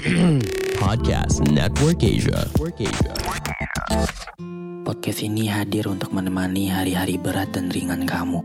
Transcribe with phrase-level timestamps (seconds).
[0.80, 2.48] Podcast Network Asia.
[4.80, 8.40] Podcast ini hadir untuk menemani hari-hari berat dan ringan kamu.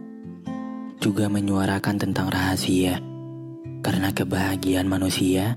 [0.99, 2.99] Juga menyuarakan tentang rahasia.
[3.79, 5.55] Karena kebahagiaan manusia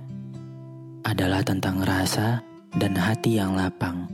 [1.03, 2.47] adalah tentang rasa
[2.79, 4.07] dan hati yang lapang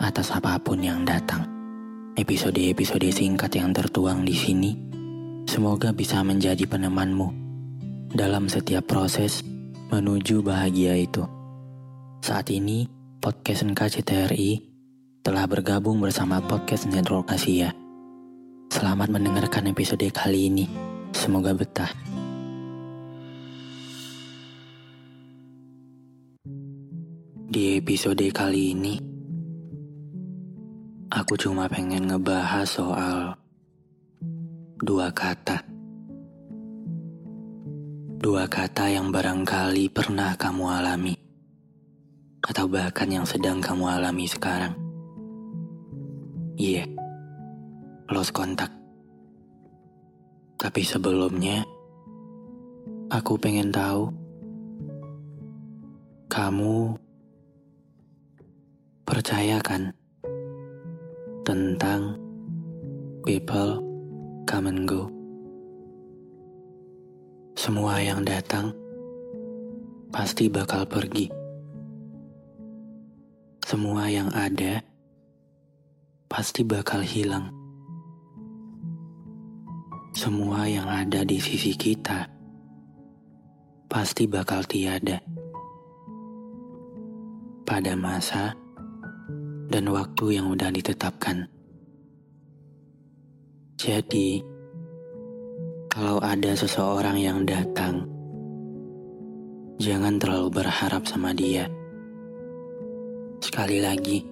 [0.00, 1.44] atas apa pun yang datang.
[2.16, 4.72] Episode-episode singkat yang tertuang di sini
[5.44, 7.28] semoga bisa menjadi penemanmu
[8.16, 9.44] dalam setiap proses
[9.88, 11.24] menuju bahagia itu.
[12.20, 12.84] Saat ini,
[13.24, 14.60] podcast NKCTRI
[15.24, 17.72] telah bergabung bersama podcast Network Asia.
[18.68, 20.68] Selamat mendengarkan episode kali ini.
[21.16, 21.88] Semoga betah.
[27.48, 28.94] Di episode kali ini,
[31.08, 33.40] aku cuma pengen ngebahas soal
[34.84, 35.77] dua kata.
[38.18, 41.14] Dua kata yang barangkali pernah kamu alami,
[42.42, 44.74] atau bahkan yang sedang kamu alami sekarang.
[46.58, 46.86] Iya, yeah,
[48.10, 48.74] lost kontak.
[50.58, 51.62] Tapi sebelumnya,
[53.06, 54.10] aku pengen tahu
[56.26, 56.98] kamu
[59.06, 59.94] percaya kan
[61.46, 62.18] tentang
[63.22, 63.78] people
[64.42, 65.17] come and go.
[67.68, 68.72] Semua yang datang
[70.08, 71.28] pasti bakal pergi.
[73.60, 74.80] Semua yang ada
[76.32, 77.52] pasti bakal hilang.
[80.16, 82.24] Semua yang ada di sisi kita
[83.84, 85.20] pasti bakal tiada
[87.68, 88.56] pada masa
[89.68, 91.44] dan waktu yang udah ditetapkan.
[93.76, 94.56] Jadi,
[95.98, 98.06] kalau ada seseorang yang datang,
[99.82, 101.66] jangan terlalu berharap sama dia.
[103.42, 104.22] Sekali lagi,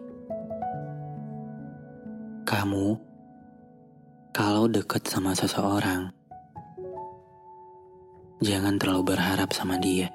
[2.47, 2.95] kamu
[4.31, 6.15] kalau deket sama seseorang,
[8.39, 10.07] jangan terlalu berharap sama dia.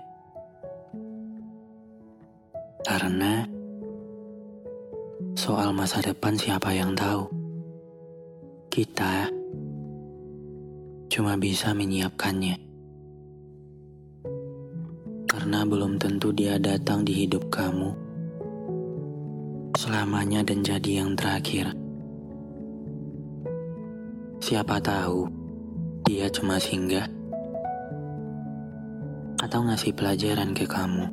[2.87, 3.43] Karena
[5.35, 7.27] soal masa depan siapa yang tahu?
[8.71, 9.40] Kita
[11.21, 12.57] cuma bisa menyiapkannya.
[15.29, 17.93] Karena belum tentu dia datang di hidup kamu
[19.77, 21.77] selamanya dan jadi yang terakhir.
[24.41, 25.29] Siapa tahu
[26.09, 27.05] dia cuma singgah
[29.45, 31.05] atau ngasih pelajaran ke kamu.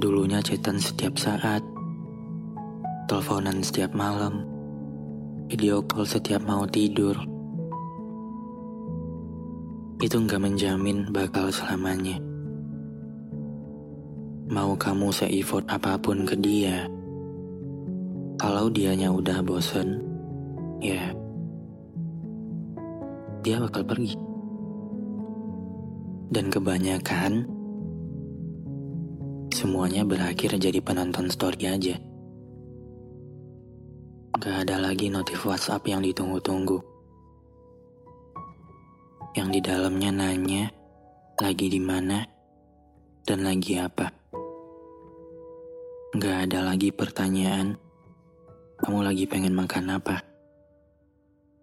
[0.00, 1.60] Dulunya chatan setiap saat,
[3.12, 4.40] teleponan setiap malam,
[5.52, 7.31] video call setiap mau tidur.
[10.02, 12.18] Itu nggak menjamin bakal selamanya.
[14.50, 16.90] Mau kamu se-effort apa pun ke dia,
[18.34, 20.02] kalau dianya udah bosen,
[20.82, 21.14] ya
[23.46, 24.18] dia bakal pergi.
[26.34, 27.46] Dan kebanyakan
[29.54, 31.94] semuanya berakhir jadi penonton story aja.
[34.42, 36.91] Gak ada lagi notif WhatsApp yang ditunggu-tunggu.
[39.32, 40.64] Yang di dalamnya nanya,
[41.40, 42.20] lagi di mana,
[43.24, 44.12] dan lagi apa.
[46.16, 47.80] Gak ada lagi pertanyaan,
[48.80, 50.20] kamu lagi pengen makan apa.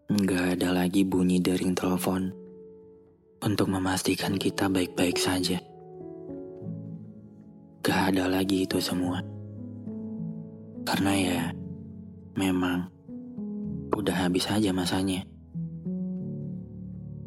[0.09, 2.33] Gak ada lagi bunyi dering telepon
[3.45, 5.61] untuk memastikan kita baik-baik saja.
[7.85, 9.21] Gak ada lagi itu semua.
[10.89, 11.43] Karena ya,
[12.39, 12.87] Memang
[13.91, 15.27] udah habis aja masanya.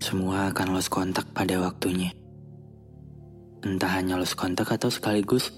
[0.03, 2.11] Semua akan lost kontak pada waktunya.
[3.63, 5.55] Entah hanya lost kontak atau sekaligus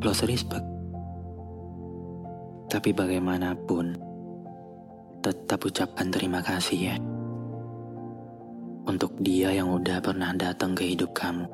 [0.00, 0.64] lost respect.
[2.72, 4.00] Tapi bagaimanapun,
[5.20, 6.96] tetap ucapkan terima kasih ya.
[8.88, 11.44] Untuk dia yang udah pernah datang ke hidup kamu.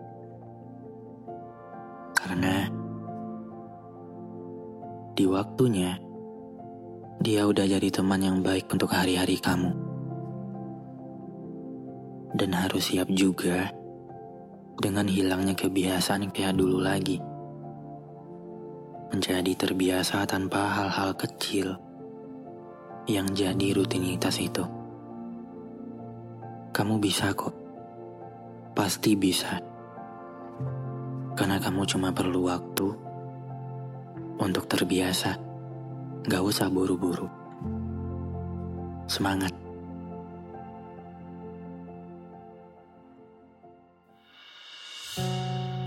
[2.14, 2.70] Karena
[5.18, 5.98] di waktunya,
[7.20, 9.89] Dia udah jadi teman yang baik untuk hari-hari kamu.
[12.30, 13.70] Dan harus siap juga
[14.80, 17.20] dengan hilangnya kebiasaan kayak dulu lagi.
[19.10, 21.74] Menjadi terbiasa tanpa hal-hal kecil
[23.10, 24.62] yang jadi rutinitas itu.
[26.70, 27.52] Kamu bisa kok.
[28.72, 29.58] Pasti bisa.
[31.34, 32.88] Karena kamu cuma perlu waktu
[34.40, 35.36] untuk terbiasa.
[36.24, 37.26] Gak usah buru-buru.
[39.10, 39.59] Semangat.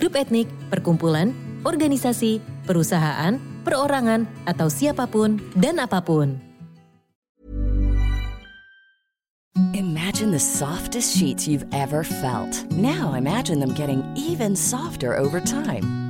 [0.00, 6.40] grup etnik, perkumpulan, organisasi, perusahaan, perorangan, atau siapa pun dan apa pun.
[9.76, 12.64] Imagine the softest sheets you've ever felt.
[12.72, 16.09] Now imagine them getting even softer over time.